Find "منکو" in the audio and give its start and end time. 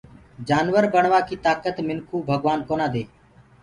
1.87-2.17